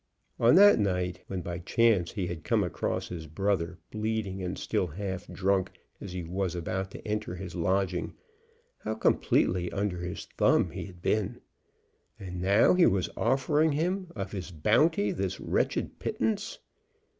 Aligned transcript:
On 0.39 0.55
that 0.55 0.79
night 0.79 1.21
when 1.27 1.41
by 1.41 1.59
chance 1.59 2.13
he 2.13 2.25
had 2.25 2.43
come 2.43 2.63
across 2.63 3.09
his 3.09 3.27
brother, 3.27 3.77
bleeding 3.91 4.41
and 4.41 4.57
still 4.57 4.87
half 4.87 5.27
drunk, 5.27 5.73
as 5.99 6.11
he 6.11 6.23
was 6.23 6.55
about 6.55 6.89
to 6.89 7.07
enter 7.07 7.35
his 7.35 7.53
lodging, 7.53 8.15
how 8.79 8.95
completely 8.95 9.71
under 9.71 9.99
his 9.99 10.25
thumb 10.39 10.71
he 10.71 10.85
had 10.85 11.03
been! 11.03 11.39
And 12.19 12.41
now 12.41 12.73
he 12.73 12.87
was 12.87 13.11
offering 13.15 13.73
him 13.73 14.07
of 14.15 14.31
his 14.31 14.49
bounty 14.49 15.11
this 15.11 15.39
wretched 15.39 15.99
pittance! 15.99 16.57